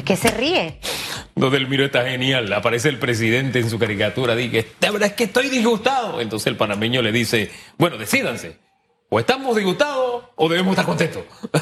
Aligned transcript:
¿De 0.00 0.04
qué 0.04 0.16
se 0.16 0.30
ríe? 0.30 0.78
No, 1.34 1.50
Delmiro 1.50 1.84
está 1.84 2.06
genial. 2.06 2.50
Aparece 2.54 2.88
el 2.88 2.98
presidente 2.98 3.58
en 3.58 3.68
su 3.68 3.78
caricatura. 3.78 4.34
Dice, 4.34 4.66
la 4.80 4.90
verdad 4.92 5.10
es 5.10 5.14
que 5.14 5.24
estoy 5.24 5.50
disgustado. 5.50 6.22
Entonces 6.22 6.46
el 6.46 6.56
panameño 6.56 7.02
le 7.02 7.12
dice, 7.12 7.50
bueno, 7.76 7.98
decídanse. 7.98 8.56
O 9.10 9.20
estamos 9.20 9.54
disgustados 9.54 10.24
o 10.36 10.48
debemos 10.48 10.70
estar 10.72 10.86
contentos. 10.86 11.24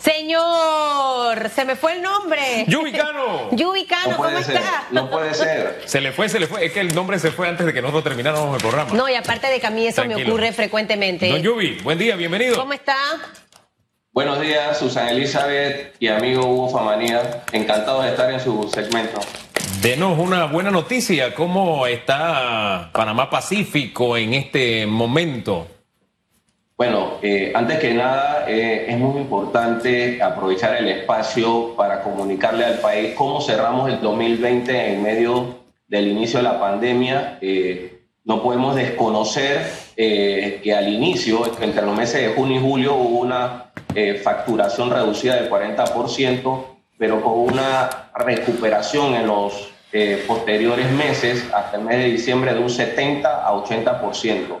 Señor, 0.00 1.48
se 1.54 1.64
me 1.64 1.76
fue 1.76 1.92
el 1.92 2.02
nombre. 2.02 2.64
Yubicano. 2.66 3.50
Yubicano, 3.52 4.10
No 4.10 4.16
¿cómo 4.16 4.42
ser, 4.42 4.56
está? 4.56 4.88
no 4.90 5.08
puede 5.08 5.34
ser. 5.34 5.82
Se 5.84 6.00
le 6.00 6.10
fue, 6.10 6.28
se 6.28 6.40
le 6.40 6.48
fue. 6.48 6.66
Es 6.66 6.72
que 6.72 6.80
el 6.80 6.92
nombre 6.96 7.20
se 7.20 7.30
fue 7.30 7.46
antes 7.46 7.64
de 7.64 7.72
que 7.72 7.80
nosotros 7.80 8.02
termináramos 8.02 8.56
el 8.56 8.60
programa. 8.60 8.92
No, 8.92 9.08
y 9.08 9.14
aparte 9.14 9.46
de 9.46 9.60
que 9.60 9.68
a 9.68 9.70
mí 9.70 9.86
eso 9.86 10.04
me 10.04 10.16
ocurre 10.26 10.52
frecuentemente. 10.52 11.28
Don 11.30 11.42
Yubi, 11.42 11.78
buen 11.84 11.96
día, 11.96 12.16
bienvenido. 12.16 12.56
¿Cómo 12.56 12.72
está? 12.72 12.96
Buenos 14.12 14.40
días, 14.40 14.76
Susana 14.76 15.12
Elizabeth 15.12 15.94
y 16.00 16.08
amigo 16.08 16.44
Hugo 16.44 16.68
Famanía. 16.68 17.44
Encantado 17.52 18.02
de 18.02 18.08
estar 18.08 18.28
en 18.28 18.40
su 18.40 18.68
segmento. 18.68 19.20
Denos 19.80 20.18
una 20.18 20.46
buena 20.46 20.72
noticia. 20.72 21.32
¿Cómo 21.32 21.86
está 21.86 22.90
Panamá 22.92 23.30
Pacífico 23.30 24.16
en 24.16 24.34
este 24.34 24.84
momento? 24.84 25.68
Bueno, 26.76 27.18
eh, 27.22 27.52
antes 27.54 27.78
que 27.78 27.94
nada, 27.94 28.46
eh, 28.48 28.86
es 28.88 28.98
muy 28.98 29.20
importante 29.20 30.20
aprovechar 30.20 30.74
el 30.74 30.88
espacio 30.88 31.76
para 31.76 32.02
comunicarle 32.02 32.64
al 32.64 32.78
país 32.80 33.14
cómo 33.14 33.40
cerramos 33.40 33.88
el 33.88 34.00
2020 34.00 34.92
en 34.92 35.02
medio 35.04 35.60
del 35.86 36.08
inicio 36.08 36.40
de 36.40 36.42
la 36.42 36.58
pandemia. 36.58 37.38
Eh, 37.40 38.00
no 38.24 38.42
podemos 38.42 38.74
desconocer 38.74 39.70
que 39.96 40.74
al 40.74 40.88
inicio, 40.88 41.42
entre 41.60 41.82
los 41.84 41.96
meses 41.96 42.22
de 42.22 42.34
junio 42.34 42.58
y 42.58 42.62
julio, 42.62 42.94
hubo 42.94 43.18
una 43.18 43.69
eh, 43.94 44.20
facturación 44.22 44.90
reducida 44.90 45.36
del 45.36 45.50
40%, 45.50 46.64
pero 46.98 47.22
con 47.22 47.32
una 47.32 48.10
recuperación 48.14 49.14
en 49.14 49.26
los 49.26 49.70
eh, 49.92 50.22
posteriores 50.26 50.90
meses, 50.92 51.48
hasta 51.52 51.76
el 51.76 51.84
mes 51.84 51.98
de 51.98 52.04
diciembre, 52.04 52.54
de 52.54 52.60
un 52.60 52.70
70 52.70 53.46
a 53.46 53.52
80%. 53.52 54.58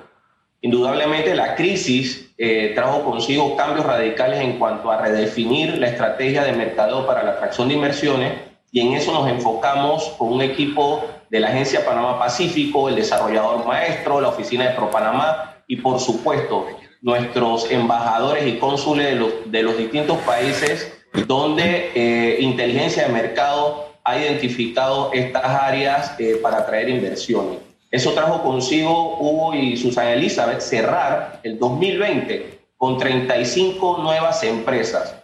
Indudablemente 0.62 1.34
la 1.34 1.54
crisis 1.54 2.32
eh, 2.36 2.72
trajo 2.74 3.02
consigo 3.04 3.56
cambios 3.56 3.86
radicales 3.86 4.40
en 4.40 4.58
cuanto 4.58 4.90
a 4.90 5.00
redefinir 5.00 5.78
la 5.78 5.88
estrategia 5.88 6.42
de 6.44 6.52
mercadeo 6.52 7.06
para 7.06 7.22
la 7.22 7.30
atracción 7.32 7.68
de 7.68 7.74
inversiones 7.74 8.32
y 8.72 8.80
en 8.80 8.92
eso 8.92 9.12
nos 9.12 9.28
enfocamos 9.28 10.14
con 10.18 10.32
un 10.32 10.42
equipo 10.42 11.04
de 11.28 11.40
la 11.40 11.48
Agencia 11.48 11.84
Panamá 11.84 12.18
Pacífico, 12.18 12.88
el 12.88 12.96
desarrollador 12.96 13.64
maestro, 13.66 14.20
la 14.20 14.28
oficina 14.28 14.68
de 14.68 14.74
ProPanamá 14.74 15.62
y 15.66 15.76
por 15.76 15.98
supuesto 15.98 16.66
nuestros 17.02 17.70
embajadores 17.70 18.46
y 18.46 18.58
cónsules 18.58 19.06
de 19.06 19.14
los, 19.16 19.32
de 19.46 19.62
los 19.62 19.76
distintos 19.76 20.18
países 20.18 20.92
donde 21.26 21.90
eh, 21.94 22.36
inteligencia 22.40 23.06
de 23.06 23.12
mercado 23.12 23.88
ha 24.04 24.18
identificado 24.18 25.10
estas 25.12 25.44
áreas 25.44 26.14
eh, 26.18 26.38
para 26.42 26.58
atraer 26.58 26.88
inversiones. 26.88 27.58
Eso 27.90 28.12
trajo 28.12 28.42
consigo 28.42 29.18
Hugo 29.18 29.54
y 29.54 29.76
Susana 29.76 30.12
Elizabeth 30.12 30.60
cerrar 30.60 31.40
el 31.42 31.58
2020 31.58 32.60
con 32.76 32.96
35 32.96 33.98
nuevas 33.98 34.42
empresas, 34.44 35.16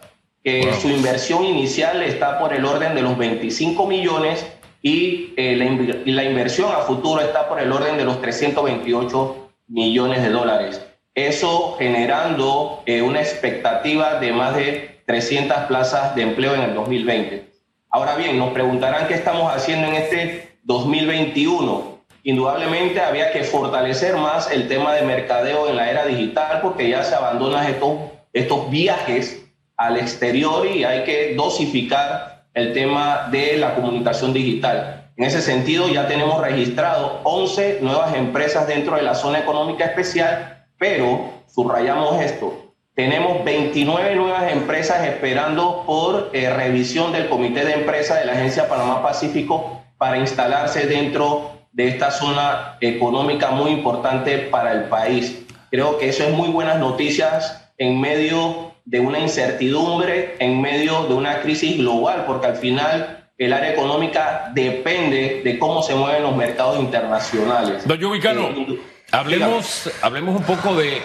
que 0.43 0.65
Wow. 0.65 0.81
su 0.81 0.89
inversión 0.89 1.45
inicial 1.45 2.03
está 2.03 2.39
por 2.39 2.53
el 2.53 2.65
orden 2.65 2.93
de 2.93 3.01
los 3.01 3.17
25 3.17 3.87
millones 3.87 4.45
y, 4.81 5.33
eh, 5.37 5.55
la, 5.55 5.65
y 5.65 6.11
la 6.11 6.23
inversión 6.23 6.71
a 6.71 6.79
futuro 6.79 7.21
está 7.21 7.47
por 7.47 7.59
el 7.59 7.71
orden 7.71 7.97
de 7.97 8.05
los 8.05 8.21
328 8.21 9.49
millones 9.69 10.21
de 10.21 10.29
dólares. 10.29 10.86
Eso 11.17 11.75
generando 11.79 12.83
eh, 12.85 13.01
una 13.01 13.21
expectativa 13.21 14.19
de 14.19 14.31
más 14.31 14.55
de 14.55 15.01
300 15.07 15.63
plazas 15.63 16.13
de 16.13 16.21
empleo 16.21 16.53
en 16.53 16.61
el 16.61 16.75
2020. 16.75 17.49
Ahora 17.89 18.15
bien, 18.17 18.37
nos 18.37 18.51
preguntarán 18.51 19.07
qué 19.07 19.15
estamos 19.15 19.51
haciendo 19.51 19.87
en 19.87 19.95
este 19.95 20.59
2021. 20.61 22.01
Indudablemente 22.21 23.01
había 23.01 23.31
que 23.31 23.43
fortalecer 23.43 24.15
más 24.15 24.51
el 24.51 24.67
tema 24.67 24.93
de 24.93 25.01
mercadeo 25.01 25.67
en 25.67 25.77
la 25.77 25.89
era 25.89 26.05
digital 26.05 26.59
porque 26.61 26.87
ya 26.87 27.03
se 27.03 27.15
abandonan 27.15 27.65
estos, 27.65 27.95
estos 28.31 28.69
viajes 28.69 29.43
al 29.75 29.97
exterior 29.97 30.67
y 30.67 30.83
hay 30.83 31.03
que 31.03 31.33
dosificar 31.33 32.43
el 32.53 32.73
tema 32.73 33.27
de 33.31 33.57
la 33.57 33.73
comunicación 33.73 34.33
digital. 34.33 35.09
En 35.17 35.23
ese 35.23 35.41
sentido, 35.41 35.89
ya 35.89 36.07
tenemos 36.07 36.39
registrado 36.39 37.21
11 37.23 37.79
nuevas 37.81 38.13
empresas 38.13 38.67
dentro 38.67 38.97
de 38.97 39.01
la 39.01 39.15
zona 39.15 39.39
económica 39.39 39.83
especial, 39.83 40.56
pero 40.77 41.31
subrayamos 41.47 42.21
esto, 42.21 42.67
tenemos 42.93 43.43
29 43.43 44.15
nuevas 44.15 44.51
empresas 44.51 45.05
esperando 45.07 45.83
por 45.85 46.31
eh, 46.33 46.49
revisión 46.49 47.11
del 47.11 47.29
Comité 47.29 47.63
de 47.63 47.73
Empresas 47.73 48.19
de 48.19 48.25
la 48.25 48.33
Agencia 48.33 48.67
Panamá 48.67 49.03
Pacífico 49.03 49.83
para 49.97 50.17
instalarse 50.17 50.87
dentro 50.87 51.51
de 51.73 51.89
esta 51.89 52.09
zona 52.09 52.77
económica 52.81 53.51
muy 53.51 53.69
importante 53.69 54.39
para 54.39 54.71
el 54.71 54.85
país. 54.85 55.45
Creo 55.69 55.99
que 55.99 56.09
eso 56.09 56.23
es 56.23 56.31
muy 56.31 56.47
buenas 56.49 56.79
noticias 56.79 57.71
en 57.77 58.01
medio 58.01 58.71
de 58.85 58.99
una 58.99 59.19
incertidumbre, 59.19 60.35
en 60.39 60.59
medio 60.59 61.03
de 61.03 61.13
una 61.13 61.41
crisis 61.41 61.77
global, 61.77 62.23
porque 62.25 62.47
al 62.47 62.55
final 62.55 63.29
el 63.37 63.53
área 63.53 63.73
económica 63.73 64.51
depende 64.55 65.41
de 65.43 65.59
cómo 65.59 65.83
se 65.83 65.93
mueven 65.93 66.23
los 66.23 66.35
mercados 66.35 66.79
internacionales. 66.79 67.87
Don 67.87 67.99
Yubicano, 67.99 68.49
Eh, 68.49 68.79
hablemos, 69.11 69.91
hablemos 70.01 70.35
un 70.35 70.43
poco 70.43 70.75
de 70.75 71.01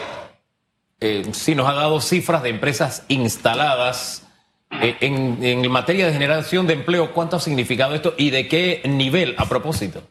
eh, 1.00 1.24
si 1.32 1.54
nos 1.54 1.68
ha 1.68 1.72
dado 1.72 2.00
cifras 2.00 2.42
de 2.42 2.50
empresas 2.50 3.04
instaladas 3.08 4.22
eh, 4.80 4.96
en, 5.00 5.70
materia 5.70 6.06
de 6.06 6.12
generación 6.12 6.66
de 6.66 6.74
empleo. 6.74 7.12
¿Cuánto 7.12 7.36
ha 7.36 7.40
significado 7.40 7.94
esto 7.94 8.14
y 8.16 8.30
de 8.30 8.46
qué 8.46 8.82
nivel 8.84 9.34
a 9.36 9.46
propósito? 9.46 10.02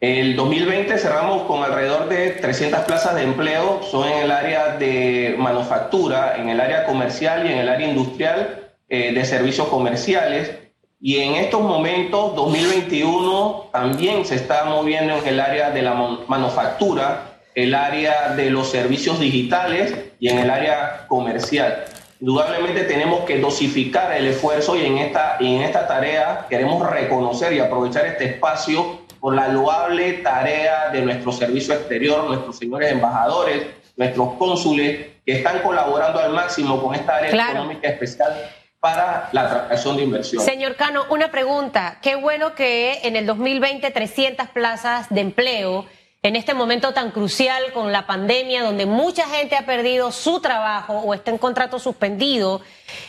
El 0.00 0.34
2020 0.34 0.98
cerramos 0.98 1.44
con 1.44 1.62
alrededor 1.62 2.08
de 2.08 2.30
300 2.30 2.80
plazas 2.80 3.14
de 3.14 3.22
empleo, 3.22 3.80
son 3.88 4.08
en 4.08 4.24
el 4.24 4.32
área 4.32 4.76
de 4.76 5.36
manufactura, 5.38 6.36
en 6.36 6.48
el 6.48 6.60
área 6.60 6.84
comercial 6.84 7.46
y 7.46 7.52
en 7.52 7.58
el 7.58 7.68
área 7.68 7.88
industrial 7.88 8.72
eh, 8.88 9.12
de 9.12 9.24
servicios 9.24 9.68
comerciales. 9.68 10.50
Y 11.04 11.18
en 11.18 11.34
estos 11.34 11.60
momentos, 11.60 12.36
2021, 12.36 13.70
también 13.72 14.24
se 14.24 14.36
está 14.36 14.66
moviendo 14.66 15.16
en 15.16 15.26
el 15.26 15.40
área 15.40 15.70
de 15.70 15.82
la 15.82 15.94
manufactura, 16.28 17.40
el 17.56 17.74
área 17.74 18.28
de 18.36 18.50
los 18.50 18.70
servicios 18.70 19.18
digitales 19.18 19.92
y 20.20 20.28
en 20.28 20.38
el 20.38 20.48
área 20.48 21.06
comercial. 21.08 21.86
Indudablemente 22.20 22.84
tenemos 22.84 23.24
que 23.24 23.38
dosificar 23.40 24.12
el 24.12 24.28
esfuerzo 24.28 24.76
y 24.76 24.86
en 24.86 24.98
esta, 24.98 25.38
y 25.40 25.56
en 25.56 25.62
esta 25.62 25.88
tarea 25.88 26.46
queremos 26.48 26.88
reconocer 26.88 27.52
y 27.52 27.58
aprovechar 27.58 28.06
este 28.06 28.26
espacio 28.26 29.00
por 29.18 29.34
la 29.34 29.48
loable 29.48 30.12
tarea 30.14 30.90
de 30.90 31.02
nuestro 31.02 31.32
servicio 31.32 31.74
exterior, 31.74 32.22
nuestros 32.28 32.58
señores 32.58 32.92
embajadores, 32.92 33.66
nuestros 33.96 34.34
cónsules, 34.34 35.06
que 35.26 35.32
están 35.32 35.58
colaborando 35.62 36.20
al 36.20 36.32
máximo 36.32 36.80
con 36.80 36.94
esta 36.94 37.16
área 37.16 37.30
Claro. 37.32 37.50
económica 37.54 37.88
especial 37.88 38.32
para 38.82 39.28
la 39.30 39.42
atracción 39.42 39.96
de 39.96 40.02
inversión. 40.02 40.44
Señor 40.44 40.74
Cano, 40.74 41.04
una 41.08 41.30
pregunta. 41.30 42.00
Qué 42.02 42.16
bueno 42.16 42.56
que 42.56 42.98
en 43.04 43.14
el 43.14 43.26
2020 43.26 43.88
300 43.88 44.48
plazas 44.48 45.06
de 45.08 45.20
empleo, 45.20 45.86
en 46.20 46.34
este 46.34 46.52
momento 46.52 46.92
tan 46.92 47.12
crucial 47.12 47.72
con 47.72 47.92
la 47.92 48.08
pandemia, 48.08 48.64
donde 48.64 48.86
mucha 48.86 49.28
gente 49.28 49.54
ha 49.54 49.64
perdido 49.66 50.10
su 50.10 50.40
trabajo 50.40 50.94
o 50.94 51.14
está 51.14 51.30
en 51.30 51.38
contrato 51.38 51.78
suspendido. 51.78 52.60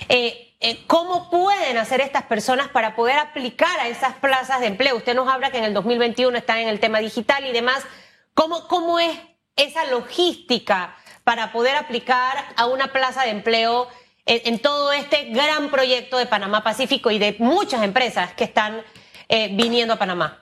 eh, 0.10 0.56
eh, 0.60 0.84
¿Cómo 0.86 1.32
pueden 1.32 1.80
hacer 1.80 2.02
estas 2.02 2.24
personas 2.24 2.68
para 2.68 2.96
poder 2.96 3.18
aplicar 3.18 3.80
a 3.80 3.88
esas 3.88 4.14
plazas 4.18 4.60
de 4.60 4.68
empleo? 4.68 4.96
Usted 4.96 5.16
nos 5.16 5.28
habla 5.28 5.50
que 5.50 5.58
en 5.58 5.64
el 5.64 5.74
2021 5.74 6.38
están 6.38 6.60
en 6.60 6.68
el 6.68 6.80
tema 6.80 7.00
digital 7.00 7.44
y 7.48 7.52
demás. 7.52 7.84
¿Cómo, 8.36 8.68
cómo 8.68 9.00
es 9.00 9.18
esa 9.56 9.86
logística 9.86 10.96
para 11.24 11.52
poder 11.52 11.76
aplicar 11.76 12.46
a 12.58 12.68
una 12.68 12.94
plaza 12.94 13.24
de 13.24 13.32
empleo 13.32 13.88
en, 14.26 14.60
todo 14.60 14.92
este 14.92 15.30
gran 15.32 15.70
proyecto 15.70 16.18
de 16.18 16.26
Panamá 16.26 16.64
Pacífico 16.64 17.12
y 17.12 17.20
de 17.20 17.36
muchas 17.40 17.84
empresas 17.84 18.34
que 18.34 18.46
están 18.46 18.82
eh, 19.30 19.50
viniendo 19.54 19.94
a 19.94 19.98
Panamá? 19.98 20.40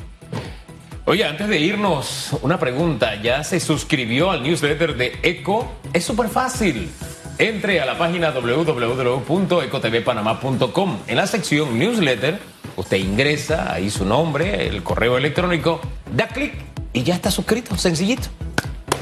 Oye, 1.09 1.25
antes 1.25 1.47
de 1.47 1.59
irnos, 1.59 2.37
una 2.43 2.59
pregunta. 2.59 3.15
¿Ya 3.15 3.43
se 3.43 3.59
suscribió 3.59 4.29
al 4.29 4.43
newsletter 4.43 4.95
de 4.95 5.17
ECO? 5.23 5.67
Es 5.91 6.05
súper 6.05 6.29
fácil. 6.29 6.91
Entre 7.39 7.81
a 7.81 7.85
la 7.87 7.97
página 7.97 8.29
www.ecotvpanamá.com. 8.29 10.99
En 11.07 11.17
la 11.17 11.25
sección 11.25 11.79
newsletter, 11.79 12.39
usted 12.75 12.97
ingresa 12.97 13.73
ahí 13.73 13.89
su 13.89 14.05
nombre, 14.05 14.67
el 14.67 14.83
correo 14.83 15.17
electrónico, 15.17 15.81
da 16.15 16.27
clic 16.27 16.53
y 16.93 17.01
ya 17.01 17.15
está 17.15 17.31
suscrito. 17.31 17.75
Sencillito. 17.75 18.27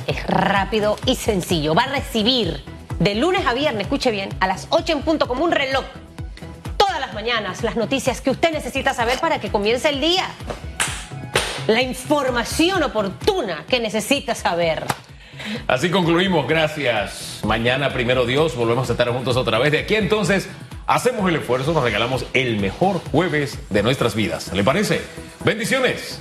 Es 0.08 0.26
rápido 0.28 0.96
y 1.06 1.18
sencillo. 1.18 1.76
Va 1.76 1.84
a 1.84 1.88
recibir 1.88 2.64
de 3.00 3.16
lunes 3.16 3.46
a 3.46 3.54
viernes, 3.54 3.82
escuche 3.82 4.12
bien, 4.12 4.30
a 4.40 4.48
las 4.48 4.68
8 4.70 4.94
en 4.94 5.02
punto 5.02 5.28
como 5.28 5.44
un 5.44 5.52
reloj. 5.52 5.84
Todas 6.78 7.02
las 7.02 7.14
mañanas 7.14 7.64
las 7.64 7.76
noticias 7.76 8.22
que 8.22 8.30
usted 8.30 8.54
necesita 8.54 8.94
saber 8.94 9.20
para 9.20 9.42
que 9.42 9.52
comience 9.52 9.90
el 9.90 10.00
día 10.00 10.24
la 11.68 11.82
información 11.82 12.82
oportuna 12.84 13.66
que 13.68 13.80
necesita 13.80 14.34
saber. 14.34 14.86
Así 15.68 15.90
concluimos, 15.90 16.48
gracias. 16.48 17.42
Mañana, 17.46 17.94
primero 17.94 18.26
Dios, 18.26 18.56
volvemos 18.56 18.90
a 18.90 18.94
estar 18.94 19.10
juntos 19.10 19.38
otra 19.38 19.60
vez. 19.60 19.72
De 19.72 19.80
aquí 19.80 19.96
entonces, 19.96 20.50
hacemos 20.88 21.30
el 21.30 21.36
esfuerzo, 21.36 21.74
nos 21.74 21.84
regalamos 21.84 22.26
el 22.34 22.58
mejor 22.58 23.02
jueves 23.12 23.60
de 23.70 23.84
nuestras 23.84 24.16
vidas. 24.16 24.52
¿Le 24.54 24.64
parece? 24.64 25.02
Bendiciones. 25.44 26.20